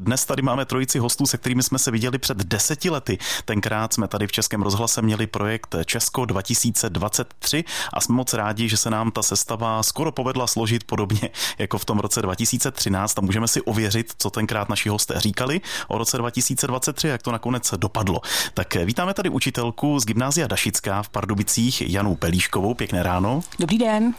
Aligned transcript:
Dnes 0.00 0.24
tady 0.24 0.42
máme 0.42 0.64
trojici 0.64 0.98
hostů, 0.98 1.26
se 1.26 1.38
kterými 1.38 1.62
jsme 1.62 1.78
se 1.78 1.90
viděli 1.90 2.18
před 2.18 2.36
deseti 2.36 2.90
lety. 2.90 3.18
Tenkrát 3.44 3.92
jsme 3.92 4.08
tady 4.08 4.26
v 4.26 4.32
Českém 4.32 4.62
rozhlase 4.62 5.02
měli 5.02 5.26
projekt 5.26 5.74
Česko 5.84 6.24
2023 6.24 7.64
a 7.92 8.00
jsme 8.00 8.14
moc 8.14 8.34
rádi, 8.34 8.68
že 8.68 8.76
se 8.76 8.90
nám 8.90 9.10
ta 9.10 9.22
sestava 9.22 9.82
skoro 9.82 10.12
povedla 10.12 10.46
složit 10.46 10.84
podobně 10.84 11.30
jako 11.58 11.78
v 11.78 11.84
tom 11.84 11.98
roce 11.98 12.22
2013 12.22 13.18
a 13.18 13.20
můžeme 13.20 13.48
si 13.48 13.62
ověřit, 13.62 14.12
co 14.18 14.30
tenkrát 14.30 14.68
naši 14.68 14.88
hosté 14.88 15.20
říkali 15.20 15.60
o 15.88 15.98
roce 15.98 16.18
2023, 16.18 17.08
jak 17.08 17.22
to 17.22 17.32
nakonec 17.32 17.74
dopadlo. 17.76 18.20
Tak 18.54 18.74
vítáme 18.74 19.14
tady 19.14 19.28
učitelku 19.28 20.00
z 20.00 20.04
Gymnázia 20.04 20.46
Dašická 20.46 21.02
v 21.02 21.08
Pardubicích, 21.08 21.90
Janu 21.90 22.14
Pelíškovou. 22.14 22.74
Pěkné 22.74 23.02
ráno. 23.02 23.40
Dobrý 23.58 23.78
den. 23.78 24.14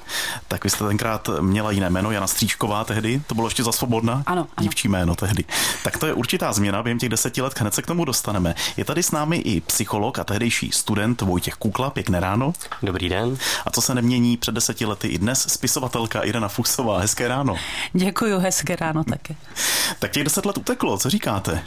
Tak 0.47 0.63
vy 0.63 0.69
jste 0.69 0.87
tenkrát 0.87 1.29
měla 1.41 1.71
jiné 1.71 1.89
jméno, 1.89 2.11
Jana 2.11 2.27
Stříčková 2.27 2.83
tehdy, 2.83 3.21
to 3.27 3.35
bylo 3.35 3.47
ještě 3.47 3.63
za 3.63 3.71
svobodna? 3.71 4.13
Ano. 4.13 4.23
ano. 4.25 4.47
Dívčí 4.61 4.87
jméno 4.87 5.15
tehdy. 5.15 5.45
Tak 5.83 5.97
to 5.97 6.07
je 6.07 6.13
určitá 6.13 6.53
změna 6.53 6.83
během 6.83 6.99
těch 6.99 7.09
deseti 7.09 7.41
let, 7.41 7.59
hned 7.59 7.73
se 7.73 7.81
k 7.81 7.85
tomu 7.85 8.05
dostaneme. 8.05 8.55
Je 8.77 8.85
tady 8.85 9.03
s 9.03 9.11
námi 9.11 9.37
i 9.37 9.61
psycholog 9.61 10.19
a 10.19 10.23
tehdejší 10.23 10.71
student 10.71 11.21
Vojtěch 11.21 11.53
Kukla, 11.53 11.89
pěkné 11.89 12.19
ráno. 12.19 12.53
Dobrý 12.83 13.09
den. 13.09 13.37
A 13.65 13.69
co 13.69 13.81
se 13.81 13.95
nemění 13.95 14.37
před 14.37 14.55
deseti 14.55 14.85
lety 14.85 15.07
i 15.07 15.17
dnes, 15.17 15.47
spisovatelka 15.49 16.21
Irena 16.21 16.47
Fusová, 16.47 16.99
hezké 16.99 17.27
ráno. 17.27 17.55
Děkuji, 17.93 18.39
hezké 18.39 18.75
ráno 18.75 19.03
také. 19.03 19.35
Tak 19.99 20.11
těch 20.11 20.23
deset 20.23 20.45
let 20.45 20.57
uteklo, 20.57 20.97
co 20.97 21.09
říkáte? 21.09 21.63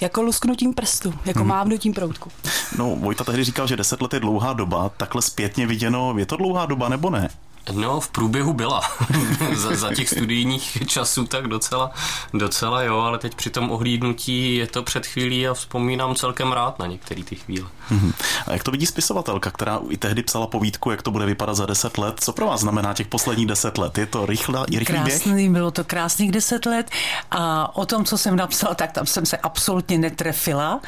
Jako 0.00 0.22
lusknutím 0.22 0.74
prstu, 0.74 1.14
jako 1.24 1.38
hmm. 1.38 1.48
mávnutím 1.48 1.94
proutku. 1.94 2.30
No, 2.78 2.96
Vojta 2.96 3.24
tehdy 3.24 3.44
říkal, 3.44 3.66
že 3.66 3.76
deset 3.76 4.02
let 4.02 4.14
je 4.14 4.20
dlouhá 4.20 4.52
doba, 4.52 4.88
takhle 4.96 5.22
zpětně 5.22 5.66
viděno, 5.66 6.14
je 6.18 6.26
to 6.26 6.36
dlouhá 6.36 6.66
doba 6.66 6.88
nebo 6.88 7.10
ne? 7.10 7.28
No, 7.72 8.00
v 8.00 8.08
průběhu 8.08 8.52
byla. 8.52 8.82
za, 9.54 9.76
za 9.76 9.94
těch 9.94 10.08
studijních 10.08 10.78
časů 10.86 11.26
tak 11.26 11.48
docela, 11.48 11.90
docela 12.32 12.82
jo, 12.82 12.98
ale 12.98 13.18
teď 13.18 13.34
při 13.34 13.50
tom 13.50 13.70
ohlídnutí 13.70 14.56
je 14.56 14.66
to 14.66 14.82
před 14.82 15.06
chvílí 15.06 15.48
a 15.48 15.54
vzpomínám 15.54 16.14
celkem 16.14 16.52
rád 16.52 16.78
na 16.78 16.86
některé 16.86 17.24
ty 17.24 17.36
chvíle. 17.36 17.68
Mm-hmm. 17.90 18.12
A 18.46 18.52
jak 18.52 18.62
to 18.62 18.70
vidí 18.70 18.86
spisovatelka, 18.86 19.50
která 19.50 19.80
i 19.90 19.96
tehdy 19.96 20.22
psala 20.22 20.46
povídku, 20.46 20.90
jak 20.90 21.02
to 21.02 21.10
bude 21.10 21.26
vypadat 21.26 21.54
za 21.54 21.66
deset 21.66 21.98
let? 21.98 22.16
Co 22.20 22.32
pro 22.32 22.46
vás 22.46 22.60
znamená 22.60 22.94
těch 22.94 23.06
posledních 23.06 23.46
deset 23.46 23.78
let? 23.78 23.98
Je 23.98 24.06
to 24.06 24.26
rychlá, 24.26 24.66
rychlý 24.66 24.84
Krásný, 24.84 25.34
běh? 25.34 25.50
bylo 25.50 25.70
to 25.70 25.84
krásných 25.84 26.32
deset 26.32 26.66
let 26.66 26.90
a 27.30 27.76
o 27.76 27.86
tom, 27.86 28.04
co 28.04 28.18
jsem 28.18 28.36
napsala, 28.36 28.74
tak 28.74 28.92
tam 28.92 29.06
jsem 29.06 29.26
se 29.26 29.36
absolutně 29.36 29.98
netrefila. 29.98 30.80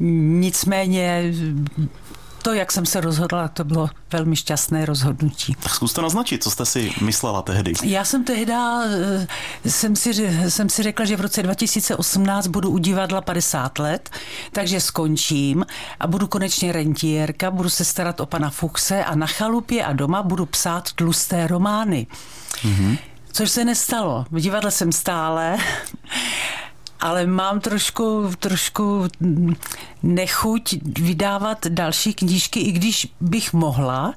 Nicméně 0.00 1.32
to, 2.44 2.52
jak 2.52 2.72
jsem 2.72 2.86
se 2.86 3.00
rozhodla, 3.00 3.48
to 3.48 3.64
bylo 3.64 3.90
velmi 4.12 4.36
šťastné 4.36 4.84
rozhodnutí. 4.84 5.56
Tak 5.62 5.74
zkuste 5.74 6.02
naznačit, 6.02 6.42
co 6.42 6.50
jste 6.50 6.66
si 6.66 6.92
myslela 7.00 7.42
tehdy. 7.42 7.72
Já 7.82 8.04
jsem 8.04 8.24
tehda, 8.24 8.82
eh, 8.84 9.70
jsem 9.70 9.96
si, 9.96 10.14
jsem 10.50 10.68
si 10.68 10.82
řekla, 10.82 11.04
že 11.04 11.16
v 11.16 11.20
roce 11.20 11.42
2018 11.42 12.46
budu 12.46 12.70
u 12.70 12.78
divadla 12.78 13.20
50 13.20 13.78
let, 13.78 14.10
takže 14.52 14.80
skončím 14.80 15.66
a 16.00 16.06
budu 16.06 16.26
konečně 16.26 16.72
rentiérka, 16.72 17.50
budu 17.50 17.68
se 17.68 17.84
starat 17.84 18.20
o 18.20 18.26
pana 18.26 18.50
Fuchse 18.50 19.04
a 19.04 19.14
na 19.14 19.26
chalupě 19.26 19.84
a 19.84 19.92
doma 19.92 20.22
budu 20.22 20.46
psát 20.46 20.92
tlusté 20.92 21.46
romány. 21.46 22.06
Mm-hmm. 22.62 22.98
Což 23.32 23.50
se 23.50 23.64
nestalo. 23.64 24.26
V 24.30 24.40
divadle 24.40 24.70
jsem 24.70 24.92
stále 24.92 25.56
ale 27.04 27.26
mám 27.26 27.60
trošku, 27.60 28.30
trošku 28.38 29.08
nechuť 30.02 30.74
vydávat 30.82 31.66
další 31.66 32.14
knížky, 32.14 32.60
i 32.60 32.72
když 32.72 33.12
bych 33.20 33.52
mohla. 33.52 34.14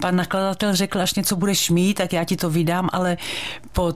Pan 0.00 0.16
nakladatel 0.16 0.74
řekl, 0.74 1.00
až 1.00 1.14
něco 1.14 1.36
budeš 1.36 1.70
mít, 1.70 1.94
tak 1.94 2.12
já 2.12 2.24
ti 2.24 2.36
to 2.36 2.50
vydám, 2.50 2.88
ale 2.92 3.16
po 3.72 3.92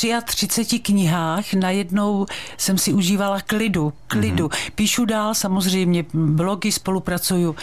33 0.00 0.78
knihách 0.78 1.54
najednou 1.54 2.26
jsem 2.56 2.78
si 2.78 2.92
užívala 2.92 3.40
klidu, 3.40 3.92
klidu. 4.06 4.46
Mm-hmm. 4.46 4.70
Píšu 4.74 5.04
dál 5.04 5.34
samozřejmě 5.34 6.04
blogy, 6.14 6.72
spolupracuju 6.72 7.56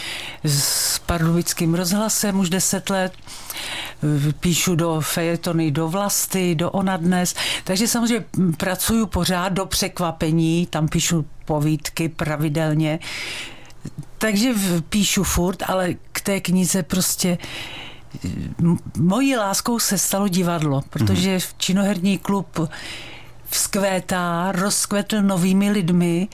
s 0.43 0.99
Pardubickým 0.99 1.73
rozhlasem 1.73 2.39
už 2.39 2.49
10 2.49 2.89
let, 2.89 3.13
píšu 4.39 4.75
do 4.75 5.01
fejetony, 5.01 5.71
do 5.71 5.87
vlasty, 5.87 6.55
do 6.55 6.71
ona 6.71 6.97
dnes, 6.97 7.35
takže 7.63 7.87
samozřejmě 7.87 8.25
pracuju 8.57 9.05
pořád 9.07 9.49
do 9.49 9.65
překvapení, 9.65 10.67
tam 10.69 10.87
píšu 10.87 11.25
povídky 11.45 12.09
pravidelně, 12.09 12.99
takže 14.17 14.53
píšu 14.89 15.23
furt, 15.23 15.63
ale 15.67 15.93
k 16.11 16.21
té 16.21 16.39
knize 16.39 16.83
prostě 16.83 17.37
mojí 18.97 19.35
láskou 19.35 19.79
se 19.79 19.97
stalo 19.97 20.27
divadlo, 20.27 20.83
protože 20.89 21.39
v 21.39 21.53
činoherní 21.57 22.17
klub 22.17 22.59
vzkvétá, 23.49 24.51
rozkvetl 24.51 25.21
novými 25.21 25.71
lidmi 25.71 26.27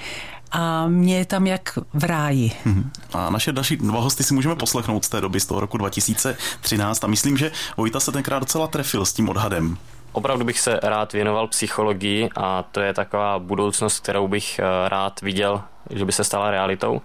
a 0.52 0.88
mě 0.88 1.18
je 1.18 1.26
tam 1.26 1.48
jak 1.48 1.78
v 1.94 2.04
ráji. 2.04 2.52
Mhm. 2.66 2.92
A 3.14 3.30
naše 3.30 3.52
další 3.52 3.78
dva 3.78 4.00
hosty 4.00 4.24
si 4.24 4.34
můžeme 4.34 4.56
poslechnout 4.56 5.06
z 5.06 5.10
té 5.10 5.22
doby, 5.22 5.40
z 5.40 5.46
toho 5.46 5.60
roku 5.60 5.78
2013 5.78 7.04
a 7.04 7.08
myslím, 7.08 7.38
že 7.38 7.52
Vojta 7.78 8.00
se 8.00 8.12
tenkrát 8.12 8.40
docela 8.40 8.68
trefil 8.68 9.06
s 9.06 9.14
tím 9.14 9.30
odhadem. 9.30 9.78
Opravdu 10.12 10.46
bych 10.46 10.60
se 10.60 10.80
rád 10.84 11.14
věnoval 11.14 11.48
psychologii 11.48 12.30
a 12.36 12.64
to 12.64 12.80
je 12.80 12.94
taková 12.94 13.40
budoucnost, 13.40 14.00
kterou 14.00 14.28
bych 14.28 14.60
eh, 14.60 14.90
rád 14.90 15.22
viděl, 15.22 15.62
že 15.90 16.06
by 16.06 16.12
se 16.12 16.24
stala 16.24 16.52
realitou. 16.52 17.02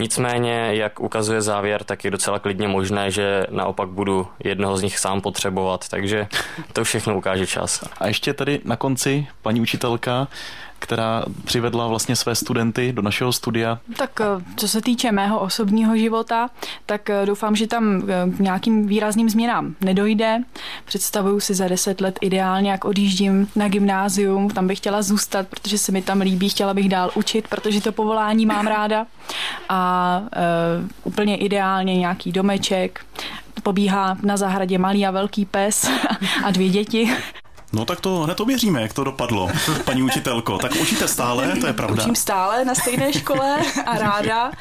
Nicméně, 0.00 0.68
jak 0.70 1.00
ukazuje 1.00 1.42
závěr, 1.42 1.84
tak 1.84 2.04
je 2.04 2.10
docela 2.10 2.38
klidně 2.38 2.68
možné, 2.68 3.10
že 3.10 3.46
naopak 3.50 3.88
budu 3.88 4.28
jednoho 4.44 4.76
z 4.76 4.82
nich 4.82 4.98
sám 4.98 5.20
potřebovat, 5.20 5.88
takže 5.88 6.28
to 6.72 6.84
všechno 6.84 7.16
ukáže 7.16 7.46
čas. 7.46 7.84
A 7.98 8.06
ještě 8.06 8.34
tady 8.34 8.60
na 8.64 8.76
konci, 8.76 9.26
paní 9.42 9.60
učitelka, 9.60 10.28
která 10.80 11.24
přivedla 11.44 11.86
vlastně 11.86 12.16
své 12.16 12.34
studenty 12.34 12.92
do 12.92 13.02
našeho 13.02 13.32
studia. 13.32 13.78
Tak 13.96 14.20
eh, 14.20 14.24
co 14.56 14.68
se 14.68 14.80
týče 14.80 15.12
mého 15.12 15.40
osobního 15.40 15.96
života, 15.96 16.50
tak 16.86 17.10
eh, 17.10 17.26
doufám, 17.26 17.56
že 17.56 17.66
tam 17.66 18.02
eh, 18.02 18.36
k 18.36 18.38
nějakým 18.38 18.86
výrazným 18.86 19.30
změnám 19.30 19.74
nedojde. 19.80 20.42
Představuju 20.84 21.40
si 21.40 21.54
za 21.54 21.68
deset 21.68 22.00
let 22.00 22.18
ideálně, 22.20 22.70
jak 22.70 22.84
odjíždím 22.84 23.48
na 23.56 23.68
gymnázium, 23.68 24.50
tam 24.50 24.66
bych 24.66 24.78
chtěla 24.78 25.02
zůstat, 25.02 25.46
protože 25.48 25.78
se 25.78 25.92
mi 25.92 26.02
tam 26.02 26.20
líbí, 26.20 26.48
chtěla 26.48 26.74
bych 26.74 26.88
dál 26.88 27.10
učit, 27.14 27.48
protože 27.48 27.80
to 27.80 27.92
povolání 27.92 28.46
mám 28.46 28.66
ráda. 28.76 29.06
A 29.68 30.22
uh, 30.22 30.88
úplně 31.04 31.36
ideálně 31.36 31.96
nějaký 31.96 32.32
domeček, 32.32 33.00
pobíhá 33.62 34.16
na 34.22 34.36
zahradě 34.36 34.78
malý 34.78 35.06
a 35.06 35.10
velký 35.10 35.44
pes 35.44 35.90
a 36.44 36.50
dvě 36.50 36.68
děti. 36.68 37.10
No 37.72 37.84
tak 37.84 38.00
to 38.00 38.18
hned 38.18 38.40
ověříme, 38.40 38.82
jak 38.82 38.92
to 38.92 39.04
dopadlo, 39.04 39.48
paní 39.84 40.02
učitelko. 40.02 40.58
Tak 40.58 40.72
učíte 40.82 41.08
stále, 41.08 41.56
to 41.60 41.66
je 41.66 41.72
pravda. 41.72 42.02
Učím 42.02 42.16
stále 42.16 42.64
na 42.64 42.74
stejné 42.74 43.12
škole 43.12 43.56
a 43.86 43.98
ráda, 43.98 44.52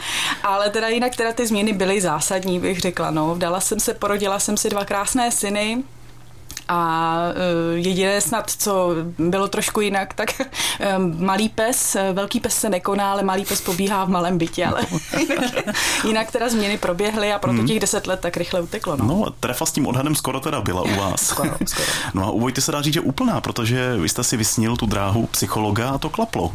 ale 0.44 0.70
teda 0.70 0.88
jinak 0.88 1.16
teda 1.16 1.34
ty 1.34 1.47
změny 1.47 1.74
byly 1.74 2.02
zásadní, 2.02 2.59
bych 2.59 2.80
řekla. 2.80 3.12
No. 3.12 3.36
Vdala 3.36 3.59
jsem 3.59 3.80
se, 3.80 3.94
porodila 3.94 4.40
jsem 4.40 4.58
si 4.58 4.70
dva 4.70 4.86
krásné 4.86 5.31
syny, 5.31 5.84
a 6.69 7.18
uh, 7.30 7.78
jediné 7.78 8.22
snad, 8.22 8.52
co 8.52 8.90
bylo 9.18 9.47
trošku 9.47 9.81
jinak, 9.81 10.13
tak 10.13 10.41
um, 10.97 11.25
malý 11.25 11.50
pes, 11.50 11.97
velký 12.13 12.40
pes 12.40 12.56
se 12.56 12.69
nekoná, 12.69 13.12
ale 13.12 13.24
malý 13.24 13.46
pes 13.46 13.62
pobíhá 13.62 14.06
v 14.06 14.09
malém 14.09 14.38
bytě, 14.38 14.66
ale 14.66 14.81
jinak, 15.19 15.75
jinak 16.03 16.31
teda 16.31 16.50
změny 16.50 16.78
proběhly 16.78 17.34
a 17.34 17.40
proto 17.40 17.58
hmm. 17.58 17.68
těch 17.68 17.79
deset 17.79 18.08
let 18.08 18.19
tak 18.19 18.38
rychle 18.38 18.62
uteklo. 18.62 18.97
No. 18.97 19.06
no, 19.06 19.25
trefa 19.40 19.66
s 19.66 19.72
tím 19.72 19.88
odhadem 19.88 20.16
skoro 20.16 20.40
teda 20.40 20.62
byla 20.62 20.81
u 20.81 20.96
vás. 20.96 21.22
skoro, 21.22 21.52
skoro. 21.66 21.88
No 22.13 22.25
a 22.25 22.31
u 22.31 22.40
Vojty 22.40 22.62
se 22.62 22.72
dá 22.72 22.81
říct, 22.81 22.94
že 22.94 23.02
úplná, 23.02 23.41
protože 23.41 23.97
vy 23.97 24.09
jste 24.09 24.24
si 24.24 24.38
vysnil 24.38 24.78
tu 24.78 24.85
dráhu 24.85 25.28
psychologa 25.28 25.90
a 25.90 25.97
to 25.97 26.09
klaplo. 26.09 26.52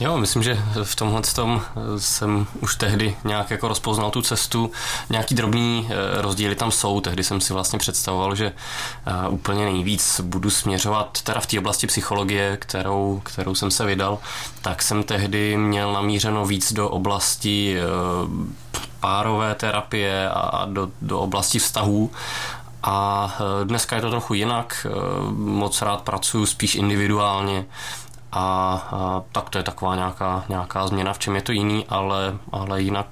Jo, 0.00 0.18
myslím, 0.18 0.42
že 0.42 0.58
v 0.82 0.96
tomhle 0.96 1.22
tom 1.34 1.62
jsem 1.98 2.46
už 2.60 2.76
tehdy 2.76 3.16
nějak 3.24 3.50
jako 3.50 3.68
rozpoznal 3.68 4.10
tu 4.10 4.22
cestu. 4.22 4.70
Nějaký 5.10 5.34
drobný 5.34 5.88
eh, 5.90 6.22
rozdíly 6.22 6.54
tam 6.54 6.70
jsou. 6.70 7.00
Tehdy 7.00 7.24
jsem 7.24 7.40
si 7.40 7.52
vlastně 7.52 7.78
představoval, 7.78 8.34
že 8.34 8.52
eh, 9.06 9.28
úplně 9.28 9.64
nejvíc 9.64 10.20
budu 10.20 10.50
směřovat 10.50 11.22
teda 11.22 11.40
v 11.40 11.46
té 11.46 11.58
oblasti 11.58 11.86
psychologie, 11.86 12.56
kterou, 12.56 13.20
kterou 13.24 13.54
jsem 13.54 13.70
se 13.70 13.84
vydal, 13.84 14.18
tak 14.62 14.82
jsem 14.82 15.02
tehdy 15.02 15.56
měl 15.56 15.92
namířeno 15.92 16.46
víc 16.46 16.72
do 16.72 16.88
oblasti 16.88 17.76
eh, 17.78 17.82
párové 19.00 19.54
terapie 19.54 20.30
a 20.30 20.66
do, 20.66 20.88
do 21.02 21.20
oblasti 21.20 21.58
vztahů. 21.58 22.10
A 22.82 23.34
dneska 23.64 23.96
je 23.96 24.02
to 24.02 24.10
trochu 24.10 24.34
jinak. 24.34 24.86
Moc 25.30 25.82
rád 25.82 26.00
pracuji 26.00 26.46
spíš 26.46 26.74
individuálně 26.74 27.64
a, 28.32 28.74
a 28.92 29.22
tak 29.32 29.50
to 29.50 29.58
je 29.58 29.64
taková 29.64 29.96
nějaká, 29.96 30.44
nějaká 30.48 30.86
změna, 30.86 31.12
v 31.12 31.18
čem 31.18 31.36
je 31.36 31.42
to 31.42 31.52
jiný, 31.52 31.86
ale, 31.88 32.38
ale 32.52 32.82
jinak 32.82 33.06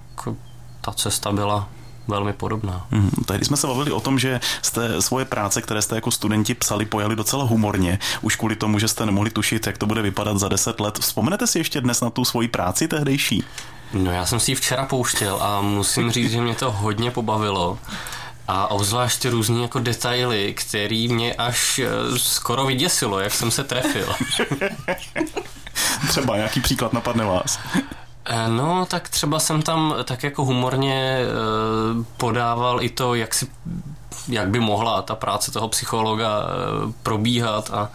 ta 0.80 0.92
cesta 0.92 1.32
byla 1.32 1.68
velmi 2.08 2.32
podobná. 2.32 2.86
Mm, 2.90 3.10
tehdy 3.26 3.44
jsme 3.44 3.56
se 3.56 3.66
bavili 3.66 3.90
o 3.90 4.00
tom, 4.00 4.18
že 4.18 4.40
jste 4.62 5.02
svoje 5.02 5.24
práce, 5.24 5.62
které 5.62 5.82
jste 5.82 5.94
jako 5.94 6.10
studenti 6.10 6.54
psali, 6.54 6.86
pojali 6.86 7.16
docela 7.16 7.44
humorně, 7.44 7.98
už 8.22 8.36
kvůli 8.36 8.56
tomu, 8.56 8.78
že 8.78 8.88
jste 8.88 9.06
nemohli 9.06 9.30
tušit, 9.30 9.66
jak 9.66 9.78
to 9.78 9.86
bude 9.86 10.02
vypadat 10.02 10.38
za 10.38 10.48
deset 10.48 10.80
let. 10.80 10.98
Vzpomenete 10.98 11.46
si 11.46 11.58
ještě 11.58 11.80
dnes 11.80 12.00
na 12.00 12.10
tu 12.10 12.24
svoji 12.24 12.48
práci 12.48 12.88
tehdejší? 12.88 13.44
No 13.92 14.12
já 14.12 14.26
jsem 14.26 14.40
si 14.40 14.50
ji 14.50 14.54
včera 14.54 14.86
pouštěl 14.86 15.38
a 15.42 15.60
musím 15.60 16.10
říct, 16.10 16.30
že 16.30 16.40
mě 16.40 16.54
to 16.54 16.70
hodně 16.70 17.10
pobavilo 17.10 17.78
A 18.48 18.70
obzvlášť 18.70 19.24
různý 19.24 19.62
jako 19.62 19.78
detaily, 19.78 20.54
který 20.54 21.08
mě 21.08 21.34
až 21.34 21.78
eh, 21.78 22.18
skoro 22.18 22.66
vyděsilo, 22.66 23.20
jak 23.20 23.34
jsem 23.34 23.50
se 23.50 23.64
trefil. 23.64 24.14
Třeba 26.08 26.36
nějaký 26.36 26.60
příklad 26.60 26.92
napadne 26.92 27.24
vás. 27.24 27.58
Eh, 28.24 28.48
no, 28.48 28.86
tak 28.86 29.08
třeba 29.08 29.38
jsem 29.38 29.62
tam 29.62 29.94
tak 30.04 30.22
jako 30.22 30.44
humorně 30.44 31.18
podával 32.16 32.82
i 32.82 32.88
to, 32.88 33.14
jak 33.14 33.34
si 33.34 33.46
jak 34.28 34.48
by 34.48 34.60
mohla 34.60 35.02
ta 35.02 35.14
práce 35.14 35.50
toho 35.50 35.68
psychologa 35.68 36.42
eh, 36.42 36.92
probíhat 37.02 37.70
a, 37.70 37.90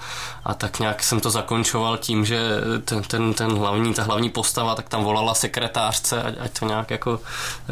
a 0.45 0.53
tak 0.53 0.79
nějak 0.79 1.03
jsem 1.03 1.19
to 1.19 1.29
zakončoval 1.29 1.97
tím, 1.97 2.25
že 2.25 2.39
ten, 2.85 3.03
ten, 3.03 3.33
ten 3.33 3.57
hlavní, 3.57 3.94
ta 3.94 4.03
hlavní 4.03 4.29
postava, 4.29 4.75
tak 4.75 4.89
tam 4.89 5.03
volala 5.03 5.33
sekretářce, 5.33 6.23
ať, 6.23 6.35
ať 6.39 6.59
to 6.59 6.65
nějak 6.65 6.91
jako 6.91 7.19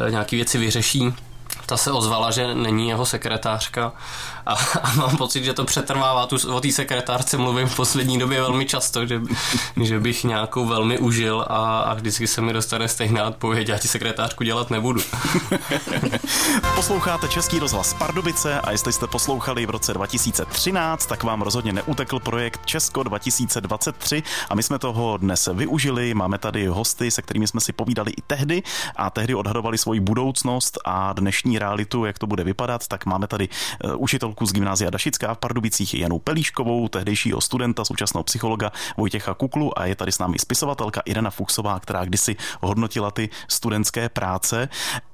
eh, 0.07 0.11
nějaký 0.11 0.35
věci 0.35 0.57
vyřeší 0.57 1.13
ta 1.71 1.77
se 1.77 1.91
ozvala, 1.91 2.31
že 2.31 2.55
není 2.55 2.89
jeho 2.89 3.05
sekretářka 3.05 3.91
a, 4.45 4.53
a 4.83 4.93
mám 4.95 5.17
pocit, 5.17 5.43
že 5.43 5.53
to 5.53 5.65
přetrvává. 5.65 6.27
Tu, 6.27 6.53
o 6.53 6.61
té 6.61 6.71
sekretářce 6.71 7.37
mluvím 7.37 7.67
v 7.67 7.75
poslední 7.75 8.19
době 8.19 8.41
velmi 8.41 8.65
často, 8.65 9.05
že, 9.05 9.21
že 9.81 9.99
bych 9.99 10.23
nějakou 10.23 10.65
velmi 10.65 10.99
užil 10.99 11.45
a, 11.49 11.79
a 11.79 11.93
vždycky 11.93 12.27
se 12.27 12.41
mi 12.41 12.53
dostane 12.53 12.87
stejná 12.87 13.27
odpověď, 13.27 13.69
já 13.69 13.77
ti 13.77 13.87
sekretářku 13.87 14.43
dělat 14.43 14.69
nebudu. 14.69 15.01
Posloucháte 16.75 17.27
Český 17.27 17.59
rozhlas 17.59 17.93
Pardubice 17.93 18.59
a 18.59 18.71
jestli 18.71 18.93
jste 18.93 19.07
poslouchali 19.07 19.65
v 19.65 19.69
roce 19.69 19.93
2013, 19.93 21.05
tak 21.05 21.23
vám 21.23 21.41
rozhodně 21.41 21.73
neutekl 21.73 22.19
projekt 22.19 22.65
Česko 22.65 23.03
2023 23.03 24.23
a 24.49 24.55
my 24.55 24.63
jsme 24.63 24.79
toho 24.79 25.17
dnes 25.17 25.49
využili. 25.53 26.13
Máme 26.13 26.37
tady 26.37 26.67
hosty, 26.67 27.11
se 27.11 27.21
kterými 27.21 27.47
jsme 27.47 27.61
si 27.61 27.73
povídali 27.73 28.11
i 28.11 28.21
tehdy 28.27 28.63
a 28.95 29.09
tehdy 29.09 29.35
odhadovali 29.35 29.77
svoji 29.77 29.99
budoucnost 29.99 30.77
a 30.85 31.13
dnešní 31.13 31.59
realitu, 31.59 32.05
jak 32.05 32.19
to 32.19 32.27
bude 32.27 32.43
vypadat, 32.43 32.87
tak 32.87 33.05
máme 33.05 33.27
tady 33.27 33.49
eh, 33.83 33.95
učitelku 34.31 34.45
z 34.45 34.53
gymnázia 34.53 34.89
Dašická 34.89 35.33
v 35.33 35.37
Pardubicích 35.37 35.93
Janu 35.93 36.19
Pelíškovou, 36.19 36.87
tehdejšího 36.87 37.41
studenta, 37.41 37.85
současného 37.85 38.23
psychologa 38.23 38.71
Vojtěcha 38.97 39.33
Kuklu 39.33 39.79
a 39.79 39.85
je 39.85 39.95
tady 39.95 40.11
s 40.11 40.19
námi 40.19 40.39
spisovatelka 40.39 41.01
Irena 41.05 41.29
Fuchsová, 41.29 41.79
která 41.79 42.05
kdysi 42.05 42.35
hodnotila 42.61 43.11
ty 43.11 43.29
studentské 43.47 44.09
práce. 44.09 44.69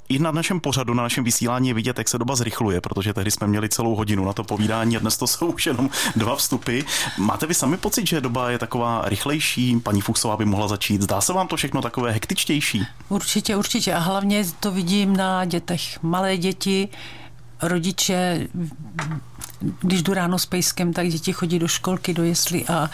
I 0.10 0.20
na 0.20 0.32
našem 0.32 0.60
pořadu, 0.60 0.94
na 0.94 1.04
našem 1.04 1.24
vysílání 1.24 1.68
je 1.68 1.74
vidět, 1.74 1.98
jak 1.98 2.10
se 2.10 2.18
doba 2.18 2.36
zrychluje, 2.36 2.82
protože 2.82 3.14
tehdy 3.14 3.32
jsme 3.32 3.48
měli 3.48 3.70
celou 3.70 3.96
hodinu 3.96 4.26
na 4.26 4.34
to 4.34 4.44
povídání 4.44 4.98
a 4.98 5.00
dnes 5.00 5.18
to 5.18 5.28
jsou 5.34 5.52
už 5.52 5.66
jenom 5.66 5.90
dva 6.16 6.36
vstupy. 6.36 6.82
Máte 7.18 7.48
vy 7.48 7.54
sami 7.54 7.78
pocit, 7.78 8.08
že 8.08 8.22
doba 8.22 8.52
je 8.52 8.58
taková 8.58 9.02
rychlejší? 9.06 9.80
Paní 9.80 10.02
Fuchsová 10.02 10.38
by 10.38 10.46
mohla 10.46 10.68
začít. 10.68 11.02
Zdá 11.02 11.22
se 11.22 11.34
vám 11.34 11.48
to 11.48 11.56
všechno 11.56 11.82
takové 11.82 12.12
hektičtější? 12.12 12.86
Určitě, 13.10 13.56
určitě. 13.56 13.94
A 13.94 14.00
hlavně 14.00 14.46
to 14.60 14.72
vidím 14.72 15.18
na 15.18 15.46
dětech. 15.46 16.04
Malé 16.04 16.38
děti, 16.38 16.90
rodiče, 17.62 18.48
když 19.80 20.02
jdu 20.02 20.14
ráno 20.14 20.40
s 20.40 20.46
pejskem, 20.46 20.94
tak 20.94 21.10
děti 21.10 21.34
chodí 21.34 21.60
do 21.60 21.68
školky, 21.68 22.14
do 22.14 22.24
jesli 22.24 22.66
a 22.66 22.90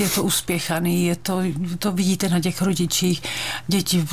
je 0.00 0.08
to 0.08 0.22
uspěchaný, 0.22 1.04
je 1.06 1.16
to, 1.16 1.42
to 1.78 1.92
vidíte 1.92 2.28
na 2.28 2.40
těch 2.40 2.62
rodičích. 2.62 3.22
Děti, 3.66 4.06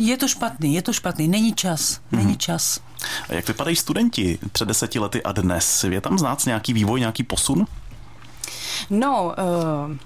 je 0.00 0.16
to 0.16 0.28
špatný, 0.28 0.74
je 0.74 0.82
to 0.82 0.92
špatný, 0.92 1.28
není 1.28 1.54
čas, 1.54 2.00
není 2.12 2.26
mhm. 2.26 2.38
čas. 2.38 2.80
A 3.28 3.34
jak 3.34 3.48
vypadají 3.48 3.76
studenti 3.76 4.38
před 4.52 4.68
deseti 4.68 4.98
lety 4.98 5.22
a 5.22 5.32
dnes? 5.32 5.84
Je 5.84 6.00
tam 6.00 6.18
znát 6.18 6.46
nějaký 6.46 6.72
vývoj, 6.72 7.00
nějaký 7.00 7.22
posun? 7.22 7.66
No, 8.90 9.24
uh, 9.24 9.96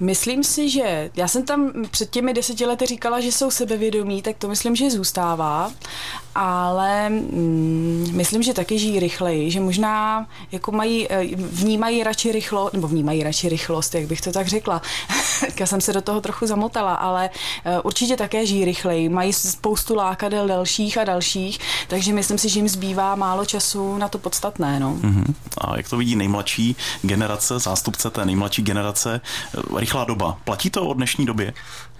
myslím 0.00 0.44
si, 0.44 0.70
že 0.70 1.10
já 1.16 1.28
jsem 1.28 1.44
tam 1.44 1.72
před 1.90 2.10
těmi 2.10 2.34
deseti 2.34 2.66
lety 2.66 2.86
říkala, 2.86 3.20
že 3.20 3.32
jsou 3.32 3.50
sebevědomí, 3.50 4.22
tak 4.22 4.36
to 4.36 4.48
myslím, 4.48 4.76
že 4.76 4.90
zůstává, 4.90 5.72
ale 6.34 7.10
mm, 7.10 8.06
myslím, 8.12 8.42
že 8.42 8.54
taky 8.54 8.78
žijí 8.78 9.00
rychleji, 9.00 9.50
že 9.50 9.60
možná 9.60 10.26
jako 10.52 10.72
mají, 10.72 11.06
eh, 11.10 11.36
vnímají 11.36 12.04
radši 12.04 12.32
rychlo, 12.32 12.70
nebo 12.72 12.88
vnímají 12.88 13.22
radši 13.22 13.48
rychlost, 13.48 13.94
jak 13.94 14.06
bych 14.06 14.20
to 14.20 14.32
tak 14.32 14.48
řekla. 14.48 14.82
já 15.60 15.66
jsem 15.66 15.80
se 15.80 15.92
do 15.92 16.00
toho 16.00 16.20
trochu 16.20 16.46
zamotala, 16.46 16.94
ale 16.94 17.30
uh, 17.66 17.72
určitě 17.84 18.16
také 18.16 18.46
žijí 18.46 18.64
rychleji, 18.64 19.08
mají 19.08 19.32
spoustu 19.32 19.94
lákadel 19.94 20.48
dalších 20.48 20.98
a 20.98 21.04
dalších, 21.04 21.58
takže 21.88 22.12
myslím 22.12 22.38
si, 22.38 22.48
že 22.48 22.58
jim 22.58 22.68
zbývá 22.68 23.14
málo 23.14 23.44
času 23.44 23.98
na 23.98 24.08
to 24.08 24.18
podstatné. 24.18 24.80
No. 24.80 24.94
Uh-huh. 24.94 25.34
A 25.58 25.76
jak 25.76 25.88
to 25.88 25.96
vidí 25.96 26.16
nejmladší 26.16 26.76
generace, 27.02 27.58
zástupce 27.58 28.10
té 28.10 28.24
nejmladší 28.24 28.62
generace, 28.62 29.20
rychlá 29.84 30.04
doba. 30.04 30.38
Platí 30.44 30.70
to 30.70 30.86
od 30.86 30.94
dnešní 30.94 31.26
době? 31.26 31.52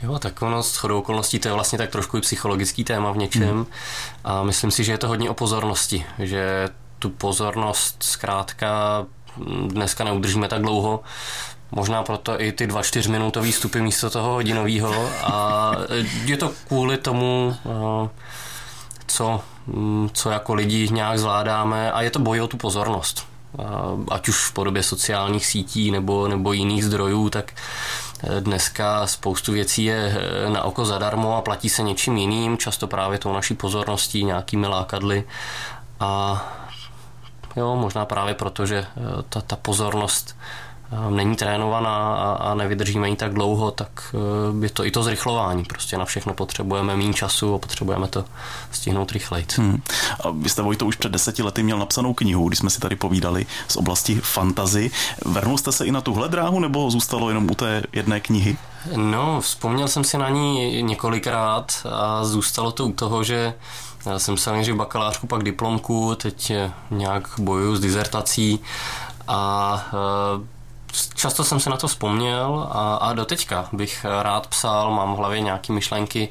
Jo, 0.02 0.19
tak 0.19 0.42
ono 0.42 0.62
s 0.62 0.76
chodou 0.76 0.98
okolností 0.98 1.38
to 1.38 1.48
je 1.48 1.54
vlastně 1.54 1.78
tak 1.78 1.90
trošku 1.90 2.16
i 2.16 2.20
psychologický 2.20 2.84
téma 2.84 3.12
v 3.12 3.16
něčem 3.16 3.48
hmm. 3.48 3.66
a 4.25 4.42
myslím 4.42 4.70
si, 4.70 4.84
že 4.84 4.92
je 4.92 4.98
to 4.98 5.08
hodně 5.08 5.31
o 5.31 5.34
pozornosti, 5.34 6.04
že 6.19 6.69
tu 6.98 7.10
pozornost 7.10 8.02
zkrátka 8.02 8.69
dneska 9.66 10.04
neudržíme 10.04 10.48
tak 10.48 10.62
dlouho, 10.62 11.00
Možná 11.70 12.02
proto 12.02 12.40
i 12.40 12.52
ty 12.52 12.66
dva 12.66 12.82
čtyřminutové 12.82 13.50
vstupy 13.50 13.81
místo 13.81 14.10
toho 14.10 14.32
hodinového. 14.32 15.08
A 15.22 15.72
je 16.25 16.36
to 16.36 16.52
kvůli 16.69 16.98
tomu, 16.98 17.56
eh, 17.66 18.08
co, 19.06 19.40
co 20.12 20.31
jako 20.31 20.54
lidi 20.54 20.88
nějak 20.88 21.19
zvládáme 21.19 21.92
a 21.92 22.02
je 22.02 22.10
to 22.10 22.19
boj 22.19 22.40
o 22.40 22.46
tu 22.46 22.56
pozornost 22.56 23.33
ať 24.10 24.28
už 24.28 24.36
v 24.36 24.52
podobě 24.52 24.82
sociálních 24.82 25.46
sítí 25.46 25.90
nebo, 25.90 26.28
nebo 26.28 26.52
jiných 26.52 26.84
zdrojů, 26.84 27.30
tak 27.30 27.52
eh, 27.52 28.40
dneska 28.40 29.06
spoustu 29.06 29.52
věcí 29.52 29.84
je 29.84 30.16
eh, 30.16 30.50
na 30.50 30.62
oko 30.62 30.84
zadarmo 30.84 31.36
a 31.36 31.42
platí 31.42 31.68
se 31.68 31.82
něčím 31.82 32.16
jiným, 32.16 32.58
často 32.58 32.86
právě 32.86 33.18
tou 33.18 33.32
naší 33.32 33.54
pozorností, 33.54 34.24
nějakými 34.24 34.66
lákadly. 34.66 35.24
A 36.00 36.42
jo, 37.56 37.76
možná 37.76 38.04
právě 38.04 38.34
proto, 38.34 38.66
že 38.66 38.76
eh, 38.76 39.22
ta, 39.28 39.40
ta 39.40 39.56
pozornost 39.56 40.36
není 41.11 41.37
trénovaná 41.37 42.14
a, 42.14 42.32
a 42.32 42.55
nevydržíme 42.55 43.08
ji 43.08 43.17
tak 43.17 43.35
dlouho, 43.35 43.70
tak 43.70 44.14
eh, 44.14 44.64
je 44.64 44.70
to 44.70 44.87
i 44.87 44.91
to 44.91 45.02
zrychlování. 45.02 45.64
Prostě 45.64 45.99
na 45.99 46.05
všechno 46.05 46.35
potřebujeme 46.35 46.96
méně 46.96 47.14
času 47.14 47.55
a 47.55 47.58
potřebujeme 47.58 48.08
to 48.08 48.25
stihnout 48.70 49.12
rychleji. 49.12 49.46
Hmm. 49.56 49.82
A 50.25 50.31
vy 50.31 50.49
jste 50.49 50.62
Vojto 50.62 50.87
už 50.87 50.96
před 50.96 51.12
deseti 51.12 51.43
lety 51.43 51.62
měl 51.62 51.79
napsanou 51.79 52.14
knihu, 52.14 52.49
když 52.49 52.58
jsme 52.58 52.70
si 52.70 52.81
tady 52.81 52.96
povídali 52.96 53.46
z 53.69 53.76
oblasti 53.76 54.20
fantazy. 54.23 54.91
Vrnul 55.25 55.58
jste 55.58 55.73
se 55.73 55.87
i 55.87 55.93
na 55.93 56.00
tuhle 56.00 56.29
dráhu 56.29 56.61
nebo 56.61 56.91
zůstalo 56.91 57.29
jenom 57.29 57.50
u 57.50 57.55
té 57.55 57.82
jedné 57.93 58.20
knihy? 58.20 58.56
No, 58.96 59.41
vzpomněl 59.41 59.88
jsem 59.88 60.05
si 60.05 60.19
na 60.19 60.29
ní 60.29 60.82
několikrát 60.82 61.73
a 61.91 62.25
zůstalo 62.25 62.73
to 62.73 62.87
u 62.87 62.93
toho, 62.93 63.25
že 63.25 63.55
já 64.06 64.19
jsem 64.19 64.37
se 64.37 64.52
nejdřív 64.52 64.75
bakalářku, 64.75 65.26
pak 65.26 65.43
diplomku, 65.43 66.14
teď 66.14 66.52
nějak 66.91 67.29
bojuju 67.38 67.76
s 67.76 67.81
dizertací 67.81 68.61
a 69.29 69.82
eh, 69.88 70.53
často 71.14 71.44
jsem 71.44 71.61
se 71.61 71.70
na 71.70 71.76
to 71.76 71.88
vzpomněl 71.88 72.69
a, 72.70 72.94
a 72.94 73.12
doteďka 73.12 73.69
bych 73.73 74.06
rád 74.23 74.46
psal, 74.46 74.91
mám 74.91 75.15
v 75.15 75.17
hlavě 75.17 75.41
nějaké 75.41 75.72
myšlenky. 75.72 76.29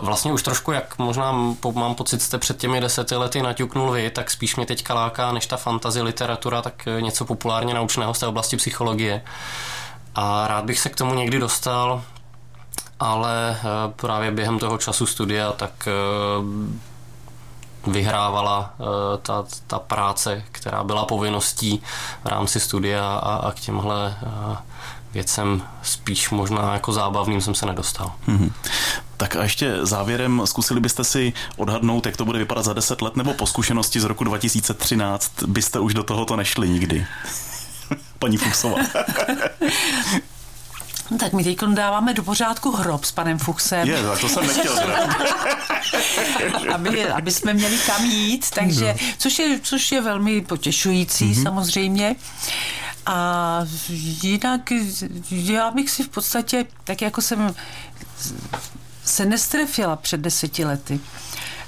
Vlastně 0.00 0.32
už 0.32 0.42
trošku, 0.42 0.72
jak 0.72 0.98
možná 0.98 1.32
mám 1.74 1.94
pocit, 1.94 2.22
jste 2.22 2.38
před 2.38 2.56
těmi 2.56 2.80
deseti 2.80 3.16
lety 3.16 3.42
naťuknul 3.42 3.90
vy, 3.90 4.10
tak 4.10 4.30
spíš 4.30 4.56
mě 4.56 4.66
teďka 4.66 4.94
láká 4.94 5.32
než 5.32 5.46
ta 5.46 5.56
fantazy 5.56 6.02
literatura, 6.02 6.62
tak 6.62 6.88
něco 7.00 7.24
populárně 7.24 7.74
naučného 7.74 8.14
z 8.14 8.18
té 8.18 8.26
oblasti 8.26 8.56
psychologie. 8.56 9.22
A 10.14 10.48
rád 10.48 10.64
bych 10.64 10.80
se 10.80 10.88
k 10.88 10.96
tomu 10.96 11.14
někdy 11.14 11.38
dostal, 11.38 12.02
ale 13.00 13.50
e, 13.50 13.56
právě 13.96 14.30
během 14.30 14.58
toho 14.58 14.78
času 14.78 15.06
studia 15.06 15.52
tak 15.52 15.88
vyhrávala 17.86 18.74
eh, 18.80 18.84
ta, 19.22 19.44
ta 19.66 19.78
práce, 19.78 20.44
která 20.52 20.84
byla 20.84 21.04
povinností 21.04 21.82
v 22.24 22.26
rámci 22.26 22.60
studia 22.60 23.14
a, 23.14 23.36
a 23.36 23.52
k 23.52 23.60
těmhle 23.60 24.18
eh, 24.22 24.56
věcem 25.14 25.62
spíš 25.82 26.30
možná 26.30 26.72
jako 26.72 26.92
zábavným 26.92 27.40
jsem 27.40 27.54
se 27.54 27.66
nedostal. 27.66 28.12
Mm-hmm. 28.28 28.52
Tak 29.16 29.36
a 29.36 29.42
ještě 29.42 29.86
závěrem, 29.86 30.42
zkusili 30.44 30.80
byste 30.80 31.04
si 31.04 31.32
odhadnout, 31.56 32.06
jak 32.06 32.16
to 32.16 32.24
bude 32.24 32.38
vypadat 32.38 32.64
za 32.64 32.72
10 32.72 33.02
let, 33.02 33.16
nebo 33.16 33.34
po 33.34 33.46
zkušenosti 33.46 34.00
z 34.00 34.04
roku 34.04 34.24
2013 34.24 35.42
byste 35.46 35.78
už 35.78 35.94
do 35.94 36.02
tohoto 36.02 36.36
nešli 36.36 36.68
nikdy? 36.68 37.06
Paní 38.18 38.36
Fuchsová. 38.36 38.76
No 41.10 41.18
tak 41.18 41.32
my 41.32 41.44
teď 41.44 41.58
dáváme 41.74 42.14
do 42.14 42.22
pořádku 42.22 42.70
hrob 42.70 43.04
s 43.04 43.12
panem 43.12 43.38
Fuchsem. 43.38 43.88
Je, 43.88 44.02
tak 44.02 44.20
to 44.20 44.28
jsem 44.28 44.46
nechtěl 44.46 44.78
aby, 46.74 47.08
aby 47.08 47.30
jsme 47.30 47.54
měli 47.54 47.78
kam 47.86 48.04
jít, 48.04 48.50
takže, 48.50 48.96
no. 49.00 49.08
což, 49.18 49.38
je, 49.38 49.60
což 49.62 49.92
je 49.92 50.00
velmi 50.00 50.40
potěšující 50.40 51.32
mm-hmm. 51.32 51.42
samozřejmě. 51.42 52.16
A 53.06 53.60
jinak 54.22 54.72
já 55.30 55.70
bych 55.70 55.90
si 55.90 56.02
v 56.02 56.08
podstatě, 56.08 56.64
tak 56.84 57.02
jako 57.02 57.20
jsem 57.20 57.54
se 59.04 59.26
nestrefila 59.26 59.96
před 59.96 60.20
deseti 60.20 60.64
lety, 60.64 61.00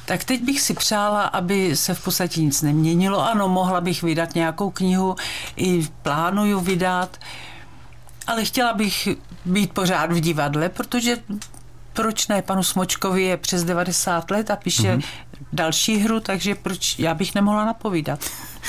tak 0.04 0.24
teď 0.24 0.42
bych 0.42 0.60
si 0.60 0.74
přála, 0.74 1.22
aby 1.22 1.76
se 1.76 1.94
v 1.94 2.04
podstatě 2.04 2.40
nic 2.40 2.62
neměnilo. 2.62 3.30
Ano, 3.30 3.48
mohla 3.48 3.80
bych 3.80 4.02
vydat 4.02 4.34
nějakou 4.34 4.70
knihu, 4.70 5.16
i 5.56 5.88
plánuju 6.02 6.60
vydat, 6.60 7.16
ale 8.30 8.44
chtěla 8.44 8.74
bych 8.74 9.08
být 9.44 9.72
pořád 9.72 10.12
v 10.12 10.20
divadle, 10.20 10.68
protože 10.68 11.16
proč 11.92 12.28
ne? 12.28 12.42
Panu 12.42 12.62
Smočkovi 12.62 13.22
je 13.22 13.36
přes 13.36 13.64
90 13.64 14.30
let 14.30 14.50
a 14.50 14.56
píše 14.56 14.96
mm-hmm. 14.96 15.04
další 15.52 15.96
hru, 15.96 16.20
takže 16.20 16.54
proč 16.54 16.98
já 16.98 17.14
bych 17.14 17.34
nemohla 17.34 17.64
napovídat. 17.64 18.20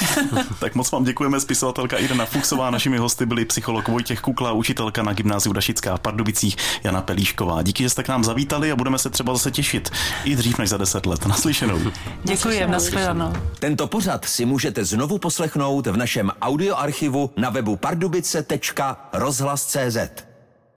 tak 0.59 0.75
moc 0.75 0.91
vám 0.91 1.03
děkujeme, 1.03 1.39
spisovatelka 1.39 1.97
Irena 1.97 2.25
Fuxová. 2.25 2.71
Našimi 2.71 2.97
hosty 2.97 3.25
byli 3.25 3.45
psycholog 3.45 3.87
Vojtěch 3.87 4.19
Kukla, 4.19 4.51
učitelka 4.51 5.03
na 5.03 5.13
gymnáziu 5.13 5.53
Dašická 5.53 5.97
v 5.97 5.99
Pardubicích 5.99 6.57
Jana 6.83 7.01
Pelíšková. 7.01 7.61
Díky, 7.61 7.83
že 7.83 7.89
jste 7.89 8.03
k 8.03 8.07
nám 8.07 8.23
zavítali 8.23 8.71
a 8.71 8.75
budeme 8.75 8.97
se 8.97 9.09
třeba 9.09 9.33
zase 9.33 9.51
těšit 9.51 9.91
i 10.23 10.35
dřív 10.35 10.57
než 10.57 10.69
za 10.69 10.77
deset 10.77 11.05
let. 11.05 11.25
Naslyšenou. 11.25 11.79
Děkujeme, 12.23 12.71
nashledanou. 12.71 13.33
Tento 13.59 13.87
pořad 13.87 14.25
si 14.25 14.45
můžete 14.45 14.85
znovu 14.85 15.17
poslechnout 15.17 15.87
v 15.87 15.97
našem 15.97 16.31
audioarchivu 16.41 17.31
na 17.37 17.49
webu 17.49 17.75
pardubice.rozhlas.cz. 17.75 20.30